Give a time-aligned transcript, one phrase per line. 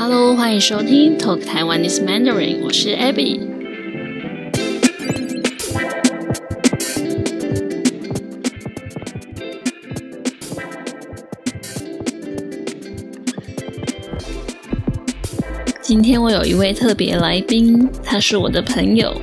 [0.00, 3.40] Hello，欢迎收听 Talk Taiwanese Mandarin，我是 Abby。
[15.82, 19.20] 今天我有一位特别来宾，他是我的朋友，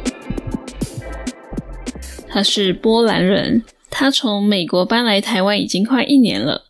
[2.27, 6.64] 他是波兰人，他从美国搬来台湾已经快一年了。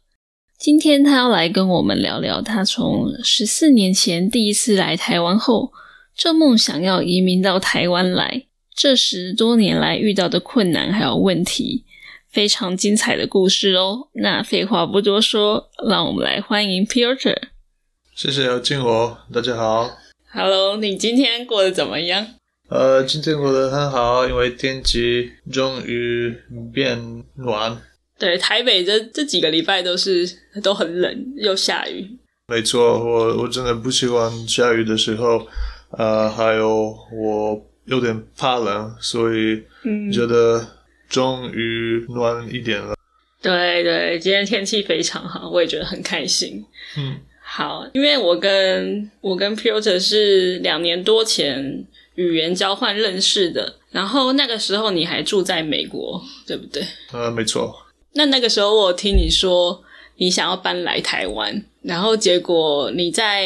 [0.65, 5.71] 今天他要来跟我们聊聊，他从十四年前第一次来台湾后，
[6.17, 11.85] 就梦想要移民到台湾来，这十多年来遇到的困难还有问题，
[12.31, 14.07] 非常精彩的故事哦。
[14.13, 17.37] 那废话不多说，让我们来欢迎 Peter。
[18.15, 19.91] 谢谢邀请我，大家好。
[20.33, 22.25] Hello，你今天过得怎么样？
[22.69, 26.35] 呃，今天过得很好，因为天气终于
[26.73, 27.79] 变暖。
[28.17, 30.29] 对，台北这这几个礼拜都是
[30.63, 32.09] 都很冷，又下雨。
[32.47, 35.47] 没错，我我真的不喜欢下雨的时候，
[35.91, 40.65] 呃，还有我有点怕冷，所以嗯，觉得
[41.09, 42.95] 终于暖一点了。
[43.41, 46.63] 对对，今天天气非常好，我也觉得很开心。
[46.97, 56.83] 嗯， 好，因为我跟我跟 Piotr 是两年多前语言交换认识的，然后那个时候你还住在美国，对不对？
[57.11, 57.84] 呃，没错。
[58.15, 59.83] 那那个时候我听你说
[60.17, 63.43] 你想要搬来台湾，然后结果你在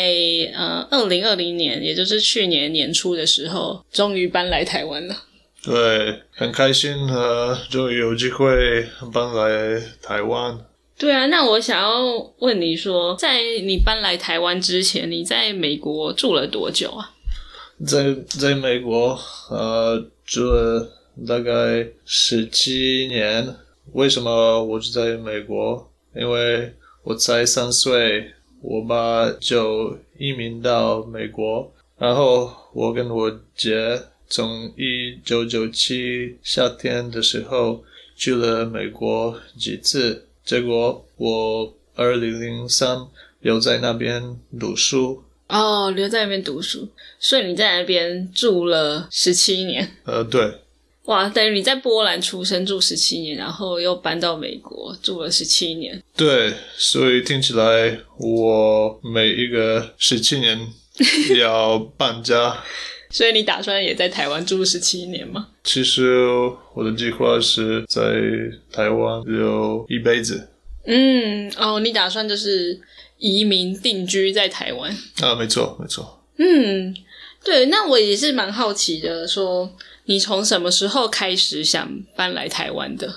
[0.53, 5.15] 呃二零二零年，也就是去年年初的时候，终于搬来台湾了。
[5.63, 10.57] 对，很开心，呃，终于有机会搬来台湾。
[10.97, 12.01] 对啊，那我想要
[12.37, 17.11] 问你说，在你搬来台湾之前，你在美国住了多久啊？
[17.85, 20.87] 在在美国，呃，住了
[21.27, 23.55] 大概十七年。
[23.93, 25.89] 为什么我住在美国？
[26.15, 26.73] 因为
[27.03, 37.83] 我才三岁，我爸就移民到美国，然后我跟我姐从一九九七夏天的时候
[38.15, 43.05] 去了美国几次，结果我二零零三
[43.41, 45.23] 留在那边读书。
[45.47, 46.87] 哦，留在那边读书，
[47.19, 49.95] 所以你在那边住了十七年。
[50.03, 50.59] 呃，对。
[51.09, 55.99] 哇，等于你在波兰出生住十七年，然后又搬到美国住了十七年。
[56.15, 60.67] 对，所以听起来我每一个十七年
[61.39, 62.55] 要搬家。
[63.09, 65.47] 所以你打算也在台湾住十七年吗？
[65.63, 66.27] 其实
[66.75, 68.03] 我的计划是在
[68.71, 70.47] 台湾留一辈子。
[70.85, 72.79] 嗯，哦，你打算就是
[73.17, 74.95] 移民定居在台湾？
[75.23, 76.23] 啊，没错，没错。
[76.37, 76.95] 嗯，
[77.43, 79.69] 对，那我也是蛮好奇的，说
[80.05, 83.07] 你从什么时候开始想搬来台湾的？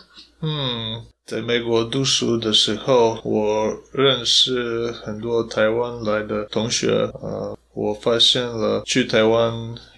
[0.40, 6.88] 嗯，在美国读书的时候，我认识很多台湾来的同学。
[7.20, 9.52] 呃，我发现了去台湾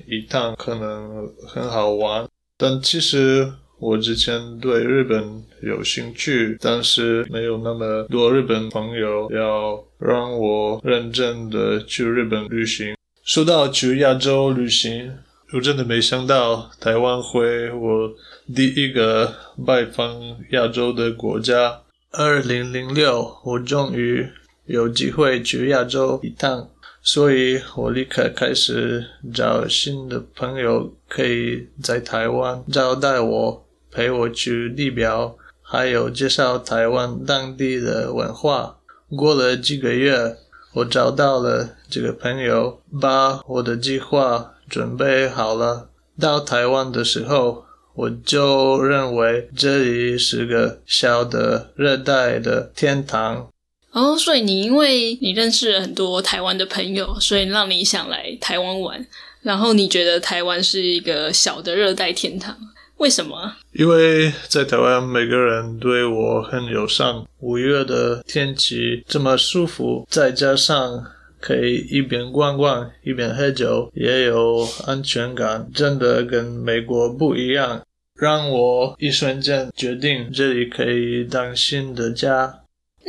[0.07, 12.95] 一趟可能很好玩，但其实我之前对日本有兴趣，但是没有那么多日本朋友要让我认真的去日本旅行。
[13.25, 15.17] 说到去亚洲旅行，
[15.55, 18.13] 我真的没想到台湾会我
[18.55, 19.35] 第一个
[19.67, 21.81] 拜访亚洲的国家。
[22.11, 24.29] 二零零六，我终于
[24.67, 26.69] 有机会去亚洲一趟，
[27.01, 29.03] 所以我立刻开始
[29.33, 38.81] 找新的朋友，可以在台湾招待我，陪我去地表，还有介绍台湾当地的文化。
[39.17, 40.37] 过了几个月，
[40.75, 45.89] 我找到了这个朋友，把我的计划准备好了。
[46.21, 47.65] 到台湾的时候，
[47.95, 53.49] 我就认为这里是个小的热带的天堂。
[53.93, 59.07] 哦，所以你因为你认识了很多台湾的朋友，所以让你想来台湾玩，
[59.43, 62.57] 然后你觉得台湾是一个小的热带天堂，
[62.99, 63.57] 为什么？
[63.73, 67.25] 因为在台湾，每个人对我很友善。
[67.41, 71.05] 五月的天气这么舒服，再加上
[71.41, 82.61] 可以一边逛逛一边喝酒，也有安全感，真的跟美国不一样，让我一瞬间决定这里可以当新的家。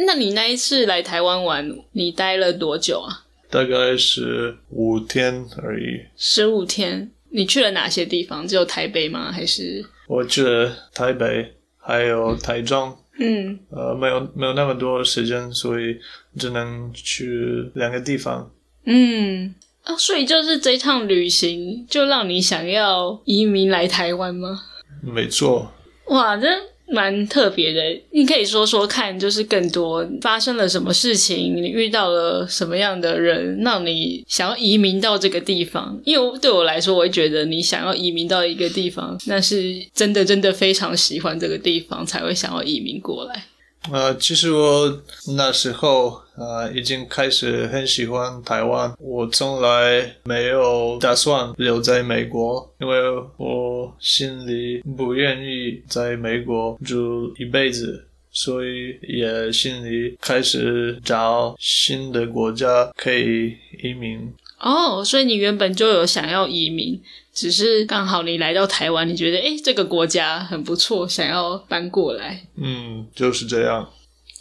[0.06, 3.24] 那你那一次来台湾玩，你待了多久啊？
[3.50, 6.02] 大概是五天而已。
[6.18, 7.12] 十五天。
[7.30, 8.48] 你去了哪些地方？
[8.48, 9.32] 只有台北吗？
[9.32, 9.86] 还是？
[10.08, 12.96] 我去了台北，还有台中。
[13.18, 15.98] 嗯，呃，没有没有那么多时间，所以
[16.38, 18.52] 只能去两个地方。
[18.86, 24.62] 嗯，啊，所以就是这趟旅行就让你想要移民来台湾吗？
[25.02, 25.72] 没错，
[26.08, 26.48] 哇，这
[26.88, 27.82] 蛮特别的。
[28.12, 36.00] 你可以说说看，就是更多发生了什么事情，你遇到了什么样的人，让你想要移民到这个地方？
[36.04, 43.46] 因为对我来说，我会觉得你想要移民到一个地方，那是真的真的非常喜欢这个地方，才会想要移民过来。
[43.92, 45.02] 呃，其实我
[45.36, 53.00] 那时候呃已经开始很喜欢台湾，我从来没有打算留在美国，因为
[53.38, 64.34] 我心里不愿意在美国住一辈子，所以也心里开始找新的国家可以移民。
[64.66, 67.00] 哦，所以你原本就有想要移民，
[67.32, 72.48] 只是刚好你来到台湾，你觉得诶这个国家很不错，想要搬过来。
[72.56, 73.88] 嗯，就是这样。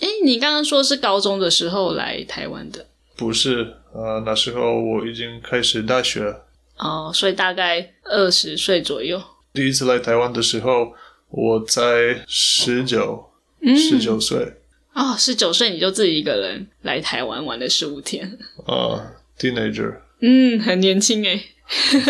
[0.00, 2.86] 诶你刚刚说是高中的时候来台湾的？
[3.16, 6.34] 不是，呃，那时候我已经开始大学。
[6.78, 9.22] 哦，所以大概二十岁左右。
[9.52, 10.90] 第一次来台湾的时候，
[11.28, 11.82] 我才
[12.26, 13.22] 十九，
[13.62, 14.54] 十九岁。
[14.94, 18.38] 哦，十九岁你就自己一个人来台湾玩了十五天。
[18.64, 19.96] 啊，teenager。
[20.20, 21.44] 嗯，很年轻哎。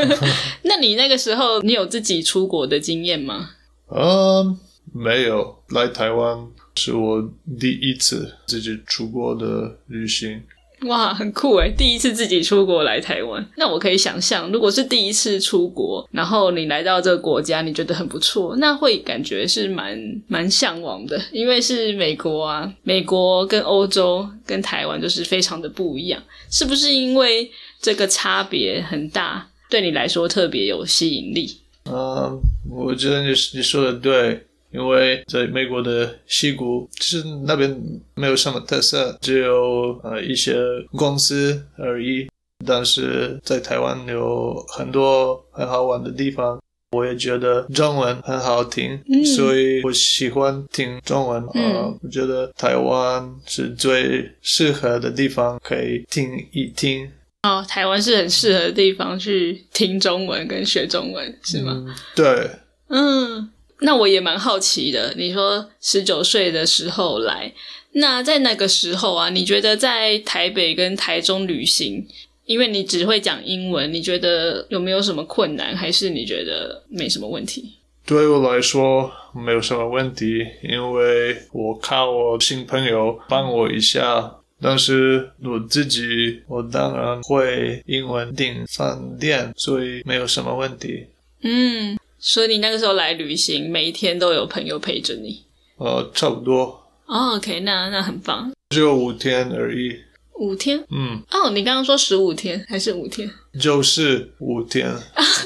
[0.62, 3.51] 那你那个时候，你有自己出国的经验吗？
[3.89, 4.59] 嗯，
[4.93, 5.56] 没有。
[5.69, 6.47] 来台湾
[6.77, 10.43] 是我第一次自己出国的旅行。
[10.87, 11.71] 哇，很酷哎！
[11.71, 27.51] 第一次自己出国来台湾，那我可以想象，如果是第一次出国，然后你来到这个国家，你觉得很不错，那会感觉是蛮蛮向往的，因为是美国啊，美国跟欧洲跟台湾就是非常的不一样，是不是因为
[27.85, 31.55] 这个差别很大，对你来说特别有吸引力？
[31.85, 32.41] 嗯，
[32.71, 34.47] 我觉得你你说的对。
[34.73, 37.81] 因为在美国的西谷，其实那边
[38.15, 40.57] 没有什么特色，只有呃一些
[40.97, 42.27] 公司而已。
[42.67, 46.61] 但是在台湾有很多很好玩的地方，
[46.91, 48.99] 我也觉得中文很好听，
[49.37, 51.95] 所以我喜欢听中文啊。
[52.03, 57.09] 我觉得台湾是最适合的地方，可以听一听。
[57.44, 61.94] 哦，台湾是很适合的地方去听中文跟学中文，是吗？
[62.17, 62.50] 对，
[62.88, 63.50] 嗯。
[63.81, 67.52] 那我也蛮好奇的，你说十九岁的时候来，
[67.93, 72.06] 那在那个时候啊，你觉得在台北跟台中旅行，
[72.46, 77.75] 因为你只会讲英文，你觉得有没有什么困难，还是你觉得没什么问题？
[78.06, 91.06] 对我来说没有什么问题，因为我靠我新朋友帮我一下，但是我自己我当然会英文订饭店，所以没有什么问题。
[91.43, 91.99] 嗯。
[92.27, 95.43] 所以你那个时候来旅行，每一天都有朋友陪着你。
[95.77, 96.83] 呃，差不多。
[97.05, 98.51] 哦，OK，那那很棒。
[98.71, 99.95] 只有五天而已。
[100.39, 100.83] 五天？
[100.91, 101.23] 嗯。
[101.31, 103.31] 哦，你刚刚说十五天还是五天？
[103.61, 104.91] 就是五天。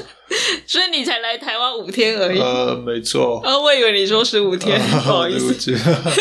[0.69, 2.39] 所以你才来台湾五天而已。
[2.39, 3.43] 呃，没错。
[3.45, 5.77] 哦，我以为你说十五天， 不好意思。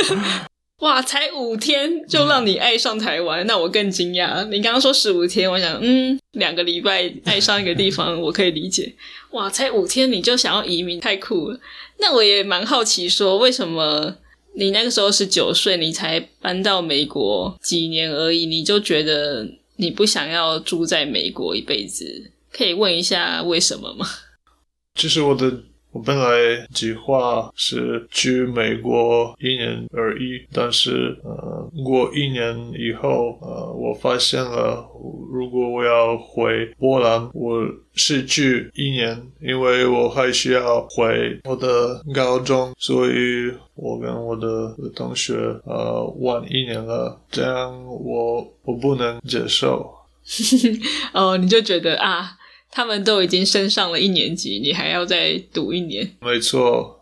[0.80, 4.46] 哇，才五天就让你爱上台湾，那我更惊讶。
[4.46, 8.94] 你刚刚说十五天，我想，嗯，两个礼拜爱上一个地方，我可以理解。
[9.32, 11.60] 哇，才五天你就想要移民，太酷了。
[11.98, 14.18] 那我也蛮好奇，说为什么
[14.54, 19.48] 你那个时候十九岁，你才搬到美国几年而已，你就觉得
[19.78, 22.32] 你不想要住在美国一辈子？
[22.52, 24.06] 可以问一下为什么吗？
[24.94, 25.64] 这是我的。
[25.98, 34.88] 我本来计划是去美国一年而已，但是呃，过一年以后，呃，我发现了，
[35.34, 45.34] 如果我要回波兰，我是去一年，因为我还需要回我的高中，所以我跟我的同学
[45.66, 49.92] 呃晚一年了，这样我我不能接受。
[51.12, 52.38] 哦，你就觉得啊。
[52.78, 56.08] 他们都已经升上了一年级，你还要再读一年？
[56.22, 56.96] 没错，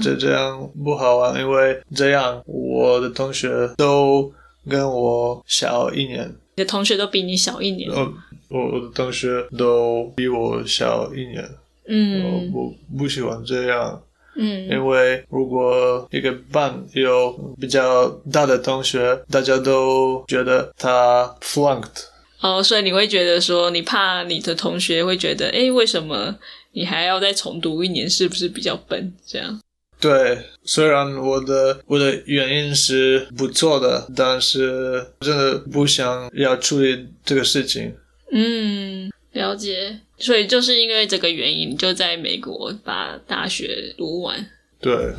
[0.00, 4.32] 这这样不好啊，因为这样我的同学都
[4.68, 6.32] 跟我小一年。
[6.54, 7.90] 你的同学都比你小一年？
[7.90, 11.44] 我我的同学都比我小一年。
[11.88, 14.00] 嗯，我不喜欢这样。
[14.36, 22.04] 嗯，因为如果一个班有比较大的同学，大家都觉得他 flunked。
[22.40, 26.34] 哦，所以你会觉得说，你怕你的同学会觉得，哎，为什么
[26.72, 28.08] 你还要再重读一年？
[28.08, 29.12] 是不是比较笨？
[29.26, 29.60] 这样？
[30.00, 37.94] 对，虽然我的我的原因是不错的，但是真的不想要处理这个事情。
[38.32, 40.00] 嗯，了解。
[40.16, 44.46] 所以就是因为这个原因，就在美国把大学读完。
[44.80, 45.12] 对。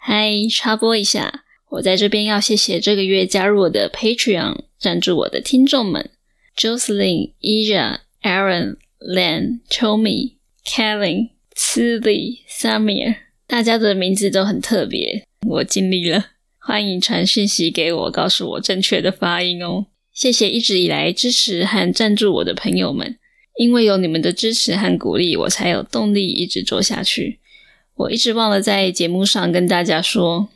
[0.00, 1.44] 嗨，插播一下。
[1.70, 6.10] 我在这边要谢谢这个月加入我的 Patreon 赞助我的听众们
[6.54, 13.14] ：Jocelyn、Ija、Aaron、Len、Tommy、Kevin、c i l y Samir、
[13.46, 16.26] 大家的名字都很特别，我尽力了。
[16.58, 19.86] 欢迎传讯息给我，告诉我正确的发音哦。
[20.12, 23.16] 谢谢一直以来支持和赞助我的朋友们，
[23.56, 27.40] 因为有你们的支持和鼓励，我才有动力一直做下去。
[27.94, 30.50] 我一直忘了在节目上跟大家说，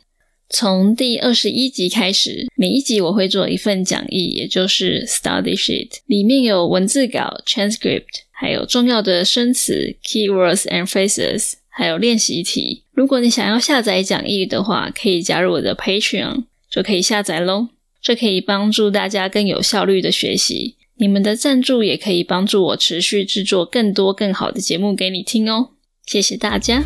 [0.49, 12.83] 从第二十一集开始，每一集我会做一份讲义，也就是 study sheet，里面有文字稿 transcript，还有重要的生词 keywords and phrases，还有练习题。
[12.91, 17.69] 如果你想要下载讲义的话，可以加入我的 Patreon，就可以下载喽。
[18.01, 20.77] 这可以帮助大家更有效率的学习。
[20.97, 25.69] 你们的赞助也可以帮助我持续制作更多更好的节目给你听哦。
[26.05, 26.83] 谢谢大家。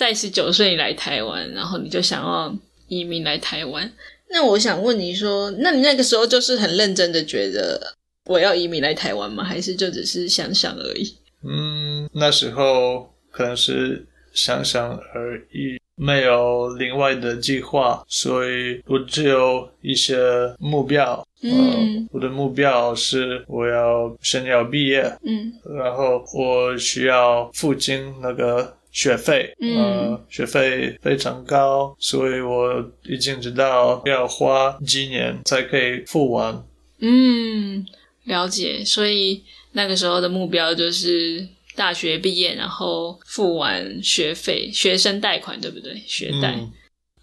[0.00, 2.56] 在十九岁来台湾，然后你就想要
[2.88, 3.92] 移民来台湾。
[4.30, 7.78] 那我想问你说，那你那个时候就是很认真的觉得
[8.24, 9.44] 我要移民来台湾吗？
[9.44, 11.14] 还是就只是想想而已？
[11.46, 15.78] 嗯，那时候可能是想想而已。
[15.96, 20.16] 没有另外的计划，所以我只有一些
[20.58, 21.22] 目标。
[21.42, 25.02] 嗯，我的目标是我要先要毕业。
[25.26, 29.54] 嗯，然后我需要付清那个学费。
[29.60, 36.64] 嗯，学费非常高，所以我已经知道要花几年才可以付完。
[37.00, 37.86] 嗯，
[38.24, 38.84] 了解。
[38.84, 39.42] 所以
[39.72, 41.46] 那个时候的目标就是。
[41.76, 46.02] 大学毕业，然后付完学费，学生贷款对不对？
[46.06, 46.58] 学贷。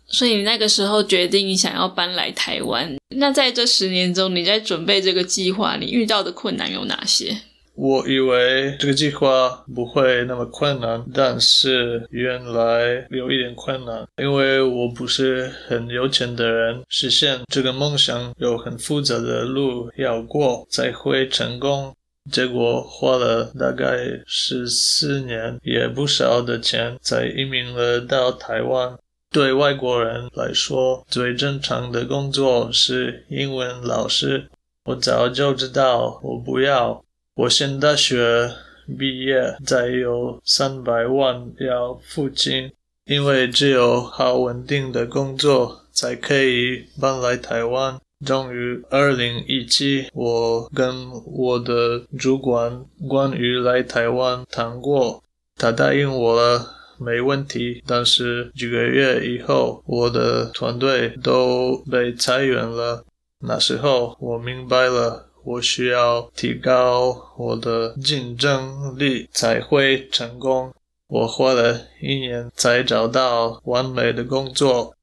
[0.08, 2.96] 所以你那个时候决定想要搬来台湾。
[3.10, 7.38] 那在这十年中，你在准备这个计划，你遇到的困难有哪些？
[7.78, 21.96] 我以为这个计划不会那么困难，但是原来有一点困难，因为我不是很有钱的人，实现这个梦想有很复杂的路要过才会成功。
[22.32, 28.98] 结果花了大概十四年，也不少的钱，才移民了到台湾。
[29.32, 34.48] 对外国人来说，最正常的工作是英文老师。
[34.86, 37.04] 我早就知道，我不要。
[37.38, 38.50] 我先大学
[38.98, 42.72] 毕业，再有三百万要付清，
[43.06, 48.00] 因为只有好稳定的工作，才可以搬来台湾。
[48.26, 55.22] 终于，二零一七，我跟我的主管关于来台湾谈过，
[55.56, 56.66] 他答应我了，
[56.98, 57.84] 没问题。
[57.86, 63.06] 但是几个月以后，我的团队都被裁员了。
[63.42, 70.74] 那时候，我明白了，我需要提高我的竞争力才会成功。
[71.08, 74.94] 我花了一年才找到完美的工作。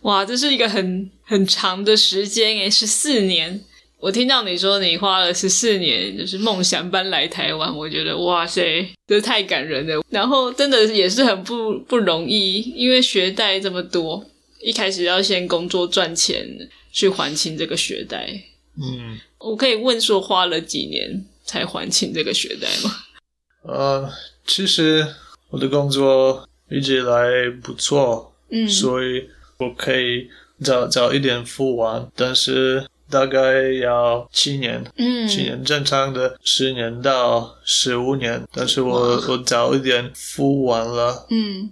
[0.00, 3.60] 哇，这是一个很很长的时间诶，十四年。
[4.00, 10.02] 我听到你说你花了十四年，就是梦想搬来台湾，我觉得哇塞，这太感人了。
[10.10, 14.26] 然后真的也是很不不容易，因为学贷这么多，
[14.60, 16.44] 一开始要先工作赚钱
[16.90, 18.28] 去还清这个学贷。
[18.74, 22.94] 嗯，我可以问说花了几年才还清这个学贷吗？
[23.62, 24.10] 呃，
[24.46, 25.06] 其实
[25.50, 29.28] 我的工作一直以来不错，嗯，所以。
[29.58, 30.28] 我可以
[30.64, 41.70] 早早一点付完，但是大概要七年，嗯，七年正常的十年到十五年，但是我我早一点付完了，嗯，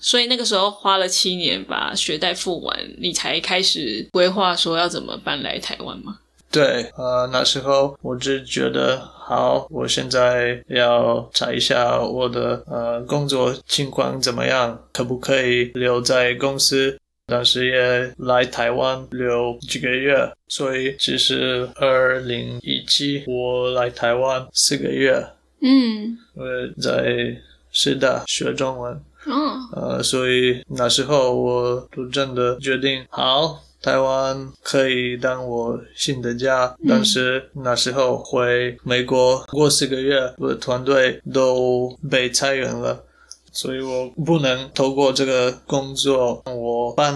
[0.00, 6.18] 所以那个时候花了七年把学贷付完，你才开始规划说要怎么搬来台湾吗？
[6.50, 16.98] 对，呃，那时候我只觉得好，我现在要查一下我的呃工作情况怎么样，可不可以留在公司。
[17.26, 25.22] 当时也来台湾留几个月，所以其实二零一七我来台湾四个月，
[25.60, 26.46] 嗯，我
[26.80, 27.36] 在
[27.70, 28.94] 师大学中文，
[29.26, 43.04] 哦，呃，所以那时候我就真的决定，好，台湾可以当我新的家，但是那时候回美国过四个月，我的团队都被裁员了。
[43.50, 47.14] 所以我不能透过这个工作，我搬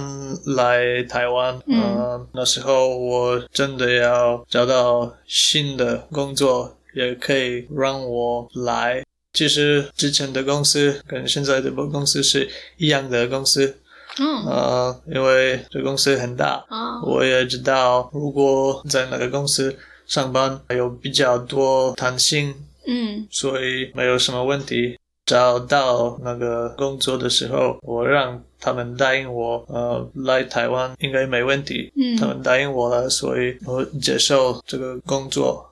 [0.57, 1.61] 来台湾。
[1.67, 9.05] 嗯，那时候我真的要找到新的工作，也可以让我来。
[9.33, 13.77] 其实之前的公司跟现在的公司是一样的公司。
[14.19, 16.65] 嗯，呃，因为这公司很大，
[17.05, 19.77] 我也知道如果在那个公司
[20.07, 22.55] 上班有比较多弹性。
[22.85, 24.99] 嗯，所以没有什么问题。
[25.25, 31.93] 找到那个工作的时候，我让他们答应我，呃，来台湾应该没问题。
[31.95, 35.65] 嗯，他们答应我了，所以我接受这个工作。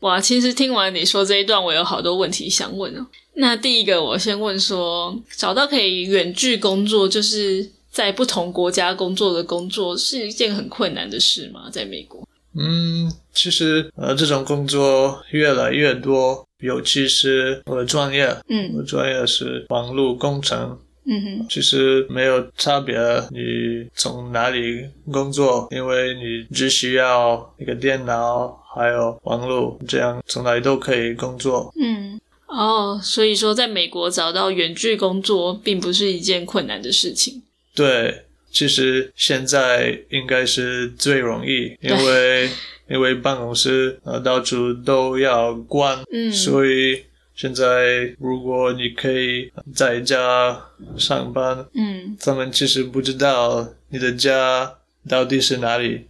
[0.00, 3.06] 哇，其实听完你说这一段，我有好多问题想问哦。
[3.36, 11.68] 那第一个，我先问说，找到可以远距工作，就是在不同国家工作的工作，是一件很困难的事吗？
[11.70, 12.26] 在美国？
[12.54, 22.96] 嗯，其实呃，这种工作越来越多，尤其是我的专业，嗯我的专业是网络工程，嗯哼，其实没有差别，
[23.30, 31.72] 你从哪里工作，因为你只需要一个电脑，还有网络，这样从哪里都可以工作。
[31.80, 37.40] 嗯，哦，所以说在美国找到远距工作，并不是一件困难的事情。
[37.74, 42.50] 对，其实现在应该是最容易，因为
[42.88, 50.60] 因为办公室呃到处都要关，嗯所以现在如果你可以在家
[50.98, 54.74] 上班，嗯，他们其实不知道你的家
[55.08, 56.06] 到底是哪里。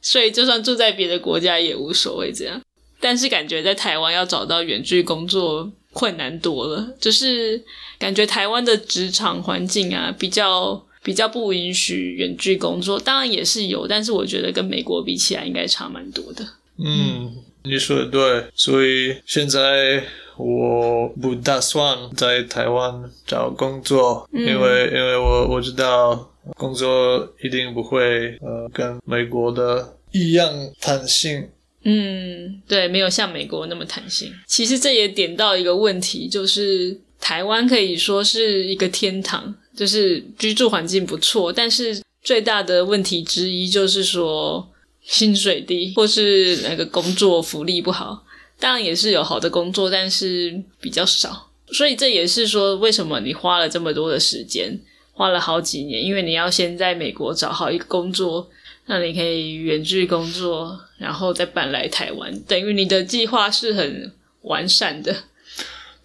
[0.00, 2.60] 所以就算住在别的国家也无所谓这样。
[3.00, 7.62] 但是感觉在台湾要找到远距工作困难多了，就是
[7.98, 16.44] 感觉台湾的职场环境啊比较比较不允许远距工作，当然也是有，但是我觉得跟美国比起来应该差蛮多的。
[16.78, 17.30] 嗯，
[17.62, 20.02] 你说的对，所以现在
[20.36, 31.48] 我不打算在台湾找工作，嗯因为因为我我知道工作一定不会呃跟美国的一样弹性。
[31.84, 34.32] 嗯，对，没有像美国那么弹性。
[34.46, 44.68] 其实这也点到一个问题，就是台湾可以说是一个天堂，就是居住环境不错，但是最大的问题之一就是说
[45.02, 48.24] 薪水低，或是那个工作福利不好。
[48.58, 51.50] 当然也是有好的工作，但是比较少。
[51.72, 54.78] 所以这也是说，为什么你花了这么多的时间，
[55.12, 58.48] 花了好几年，因为你要先在美国找好一个工作，
[58.86, 64.12] 那你可以远距工作，然后再搬来台湾，等于你的计划是很
[64.42, 65.14] 完善的。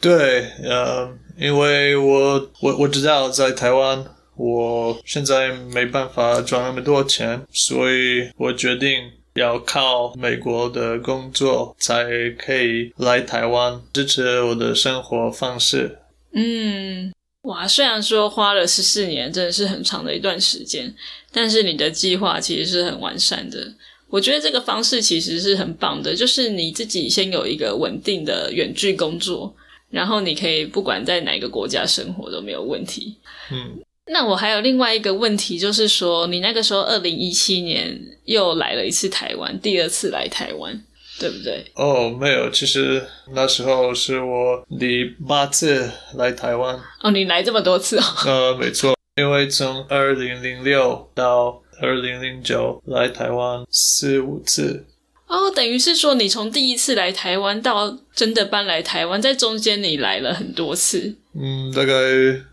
[0.02, 4.04] 对，呃，因为我我我知道在台湾，
[4.36, 12.04] 我现在没办法赚那么多钱，所以我决定要靠美国的工作才
[12.38, 16.00] 可以来台湾支持我的生活方式。
[16.34, 20.94] 嗯，哇，虽然说花了十四年，真的是很长的一段时间，
[21.32, 23.74] 但是你的计划其实是很完善的。
[24.10, 29.56] 我觉得这个方式其实是很棒的，就是你自己先有一个稳定的远距工作，
[29.90, 33.18] 然后你可以不管在哪个国家生活都没有问题。
[33.52, 40.80] 嗯，那我还有另外一个问题，就是说你那个时候二零一七年又来了一次台湾，第二次来台湾，
[41.20, 41.66] 对不对？
[41.76, 46.80] 哦，没有，其实那时候是我第八次来台湾。
[47.02, 48.04] 哦，你来这么多次哦。
[48.26, 54.86] 呃，没错，因为从二零零六到二零零九来台湾四五次。
[55.30, 61.16] 哦，等于是说你从第一次来台湾到真的搬来台湾，在中间你来了很多次。
[61.40, 61.94] 嗯，大概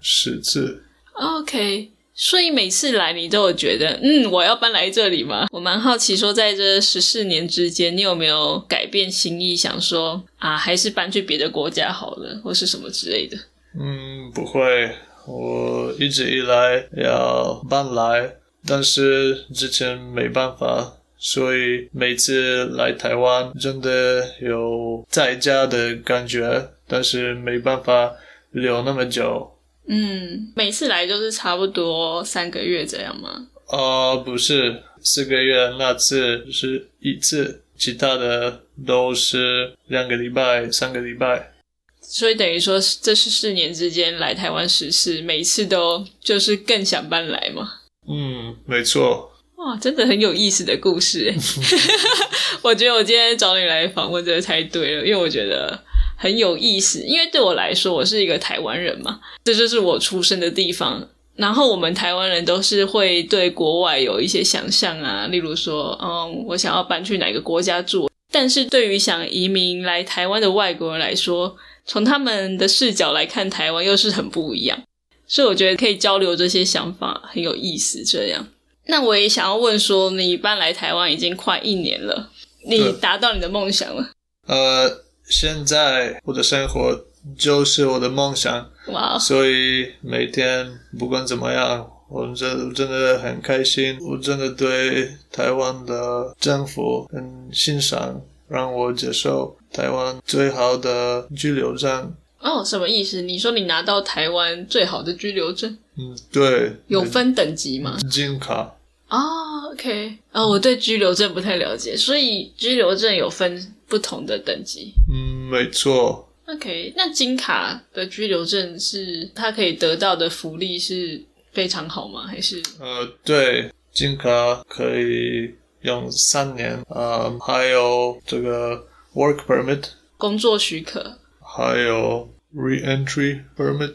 [0.03, 0.83] 十次。
[1.15, 5.47] OK，所以每次来你都有觉得，嗯，我要搬来这里吗？
[5.51, 13.39] 我蛮好奇，说在这十四年之间，你有没有改变心意，想说啊，还是搬去别的国家好了，或是什么之类的？
[13.81, 14.95] 嗯，不会，
[15.27, 18.35] 我一直以来要搬来，
[18.67, 28.13] 但是之前没办法，所以每次来台湾真的有在家的感觉，但是没办法
[28.51, 29.53] 留那么久。
[29.89, 33.49] 嗯，每次来就是差不多三个月这样吗？
[33.69, 41.53] 呃，不是，四个月那次是一次，其他的都是两个礼拜、三个礼拜。
[42.01, 47.81] 所以等于说，这是四年之间来台湾十次，每一次都就是更想搬来嘛。
[48.09, 49.33] 嗯，没错。
[49.57, 51.37] 哇，真的很有意思的故事诶
[52.63, 55.79] 我觉得我今天找你来访问真的太对了，因为我觉得
[56.17, 57.01] 很有意思。
[57.01, 61.09] 因为对我来说，我是一个台湾人嘛，这就是我出生的地方。
[61.37, 68.11] 然后我们台湾人都是会对国外有一些想象啊，例如说，嗯，我想要搬去哪个国家住。
[68.33, 74.83] 但是对于想移民来台湾的外国人来说，从他们的视角来看台湾又是很不一样。
[75.27, 78.03] 所以我觉得可以交流这些想法很有意思。
[78.03, 78.49] 这样。
[78.87, 82.31] 那我也想要问说，你搬来台湾已经快一年了，
[82.65, 84.11] 你对达到你的梦想了？
[84.47, 87.05] 呃，现在我的生活
[87.37, 93.99] 就是我的梦想，哇，所以每天不管怎么样，我真真的很开心。
[94.01, 102.15] 我真的对台湾的政府很欣赏，让我接受台湾最好的居留证。
[102.39, 103.23] 哦，什么意思？
[103.23, 107.97] 你说你拿到台湾最好的居留证，嗯，对，有分等级吗？
[108.11, 108.75] 金卡。
[109.09, 114.93] 哦 OK，哦，我对居留证不太了解，所以居留证有分不同的等级。
[115.13, 116.29] 嗯，没错。
[116.47, 122.27] OK，那金卡的居留证是它可以得到的福利是非常好吗？
[122.27, 124.29] 还是呃，对，金卡
[124.69, 129.85] 可以用三年，呃，还有这个 work permit，
[130.17, 133.95] 工作许可还有 re-entry permit。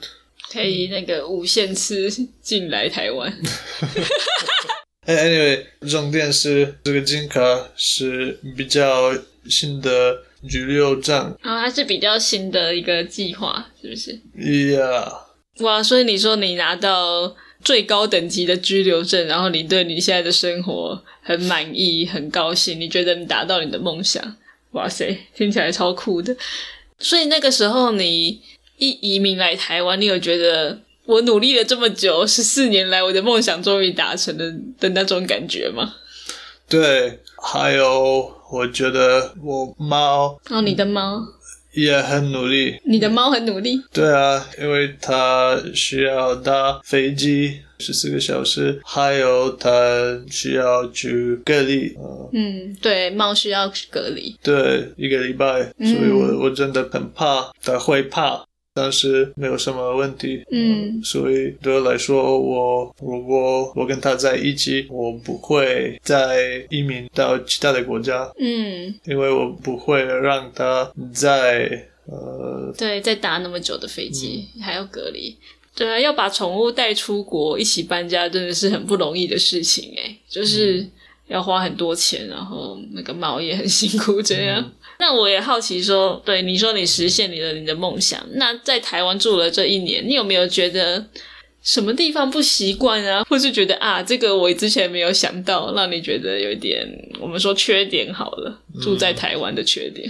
[0.51, 2.09] 可以那个无限次
[2.41, 3.31] 进来台湾？
[5.07, 7.39] 哎，anyway，重点是这个金卡
[7.75, 9.11] 是比较
[9.49, 15.11] 新的居留证然后它是比较新的一个计划，是不是？，Yeah，
[15.63, 24.35] 哇，所以你说你拿到最高等级的居留证，然后你对你现在的生活很满意、很高兴，你觉得你达到你的梦想，
[24.73, 26.35] 哇塞，听起来超酷的。
[26.99, 28.39] 所以那个时候你
[28.81, 35.93] 一移民来台湾，你有觉得我努力了这么久，十四年来我的梦想终于达成了的那种感觉吗？
[36.67, 41.21] 对，还有我觉得我猫哦，你的猫，
[41.73, 42.79] 也很努力。
[42.83, 49.69] 你的猫很努力，对啊，因为它需要搭飞机十四个小时，还有它
[50.27, 61.01] 需要去隔离，呃，嗯，对，猫需要隔离，对，一个礼拜，所以我我真的很怕，它会怕，但是没有什么问题，嗯。
[61.03, 75.37] 所以对我来说，我如果我跟他在一起，我不会再移民到其他的国家，嗯，因为我不会让他在呃，对，再搭那么久的飞机，还要隔离。
[75.73, 80.85] 对啊，要把宠物带出国一起搬家，真的是很不容易的事情哎，就是
[81.27, 84.71] 要花很多钱，然后那个猫也很辛苦这样。
[85.01, 91.03] 那我也好奇说，对你说你实现你的你的梦想，那在台湾住了这一年，你有没有觉得
[91.63, 96.87] 什么地方不习惯啊，或是觉得啊，这个我之前没有想到，让你觉得有一点
[97.19, 100.07] 我们说缺点好了，住在台湾的缺点，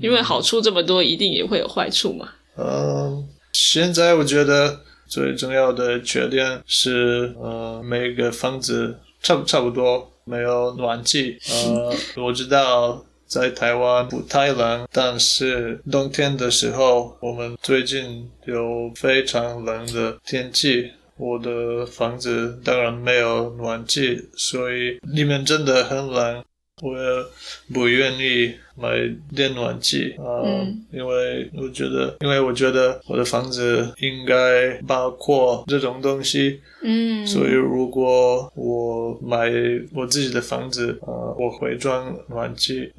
[0.00, 2.30] 因为好处这么多，一定也会有坏处嘛。
[2.56, 11.36] 嗯，现在我觉得最重要的缺点是，呃，每个房子差不差不多没有暖气。
[11.50, 13.04] 呃， 我知道
[13.36, 20.90] 在台湾不太冷，但是冬天的时候，我们最近有非常冷的天气。
[21.18, 26.42] 我的房子当然没有暖气，所以里面真的很冷。
[26.82, 27.24] 我也
[27.72, 28.88] 不愿意买
[29.34, 39.50] 电暖气啊，嗯因为我觉得，因为我觉得我的房子应该包括这种东西，嗯，所以如果我买
[39.94, 42.92] 我自己的房子呃，我会装暖气。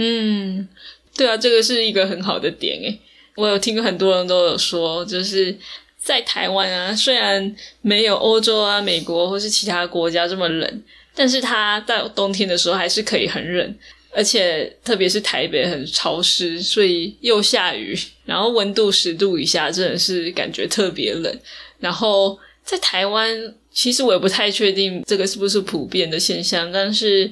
[0.00, 0.68] 嗯，
[1.16, 3.00] 对啊，这个是一个很好的点诶。
[3.34, 5.56] 我有听很多人都有说，就是
[5.96, 10.82] 在台湾啊，虽然没有欧洲啊、美国或是其他国家这么冷，
[11.16, 13.74] 但是它在冬天的时候还是可以很冷，
[14.12, 21.40] 而且特别是台北很潮湿，所以又下雨，然后温度十度以下，真的是感觉特别冷。
[21.80, 27.28] 然后在台湾，其实我也不太确定这个是不是普遍的现象，但是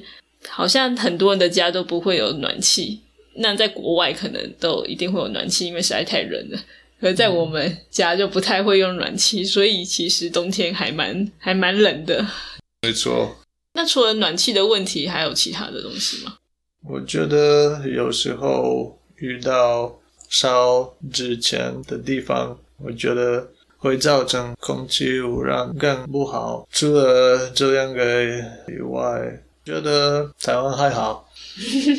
[0.49, 3.01] 好像很多人的家都不会有暖气。
[3.35, 6.59] 那在国外可能都一定会有暖气，因为实在太冷了。
[6.99, 12.25] 而在我们家就不太会用暖气，所以其实冬天还蛮还蛮冷的。
[12.81, 13.35] 没错，
[13.73, 16.37] 那除了暖气的问题，还有其他的东西吗？
[16.89, 26.67] 我觉得有时候遇到烧纸钱的地方，我觉得会造成空气污染更不好。
[26.71, 28.23] 除了这两个
[28.67, 31.29] 以外，觉得台湾还好。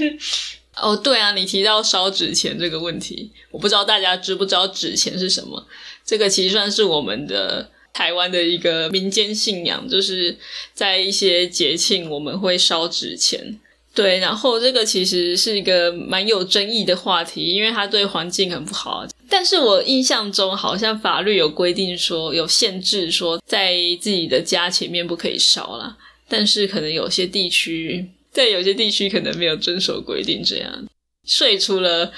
[0.81, 5.67] 哦，对啊，你提到烧纸钱这个问题，我不知道大家知不知道纸钱是什么？
[6.07, 10.35] 这个其实算是我们的台湾的一个民间信仰，就是
[10.73, 13.61] 在一些节庆我们会烧纸钱。
[13.93, 19.05] 对，然后这个其实是一个蛮有争议的话题，因为它对环境很不好。
[19.29, 25.97] 但是我印象中好像法律有规定说，有限制说在自己的家前面不可以烧啦。
[26.29, 30.87] 但是可能有些地区，在有些地区可能没有遵守规定，这样。
[31.25, 32.13] 所以除了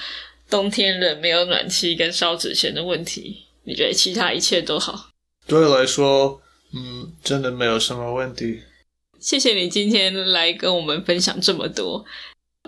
[0.49, 5.09] 冬天冷没有暖气跟烧纸钱的问题，你觉得其他一切都好？
[5.47, 6.41] 对我来说，
[6.73, 8.61] 嗯，真的没有什么问题。
[9.19, 12.03] 谢谢你今天来跟我们分享这么多。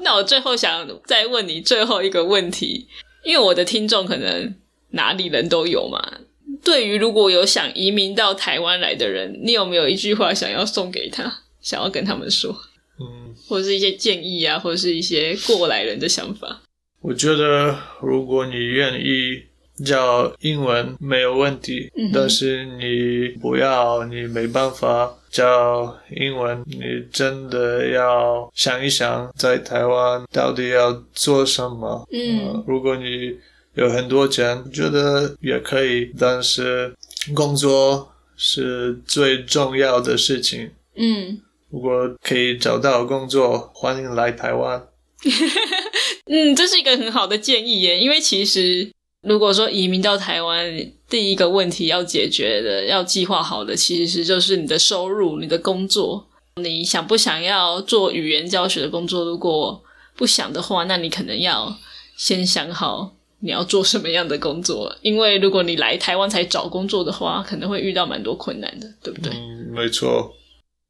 [0.02, 2.88] 那我最后想再问你最后一个问题，
[3.24, 4.56] 因为我的听众可能
[4.90, 6.20] 哪里人都有嘛。
[6.64, 12.56] 对于如果有想移民到台湾来的人，你有没有一句话想要送给他， 想要跟他们说，
[13.00, 16.62] 嗯，或者是一些建议啊，或者是一些过来人的想法？
[17.02, 19.44] 我觉得如果你愿意
[19.84, 26.80] 教英文没有问题，嗯但是你不要，你没办法教英文，你
[27.12, 32.08] 真的要想一想，在台湾到底要做什么。
[32.14, 33.36] 嗯，如果你
[33.76, 36.94] 有很多钱，觉得也可以，但是
[37.34, 40.72] 工作是最重要的事情。
[40.96, 44.88] 嗯，如果可以找到工作，欢迎来台湾。
[46.30, 48.00] 嗯，这是一个很好的建议耶。
[48.00, 56.28] 因为其实如果说移民到台湾，第一个问题要解决的、要计划好的，其实就是你的收入、你的工作。
[56.62, 59.26] 你想不想要做语言教学的工作？
[59.26, 59.84] 如果
[60.16, 61.76] 不想的话，那你可能要
[62.16, 64.96] 先想好你要做什么样的工作。
[65.02, 69.32] 因为如果你来台湾才找工作的话，可能会遇到蛮多困难的，对不对？
[69.34, 70.34] 嗯，没错。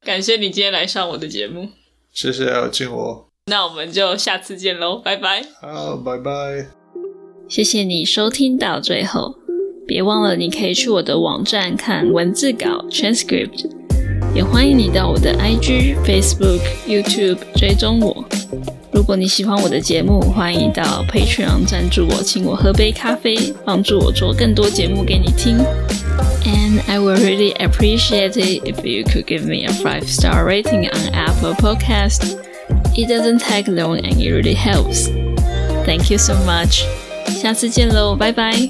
[0.06, 1.70] 感谢你今天来上我的节目，
[2.14, 3.28] 谢谢邀请我。
[3.48, 5.44] 那我们就下次见喽，拜拜。
[5.62, 6.68] 好，拜拜。
[7.50, 9.36] 谢谢你收听到最后，
[9.86, 13.70] 别忘了你可以去我的网站看文字稿 transcript，
[14.36, 18.26] 也欢迎你到我的 IG、Facebook、YouTube 追踪我。
[18.94, 25.58] 如果你喜欢我的节目，欢迎到 Patreon 赞助我，请我喝杯咖啡，帮助我做更多节目给你听。
[26.46, 31.14] And I would really appreciate it if you could give me a five star rating on
[31.14, 32.38] Apple Podcast.
[32.96, 35.10] It doesn't take long and it really helps.
[35.86, 36.84] Thank you so much.
[37.42, 38.70] 下次见喽，拜拜。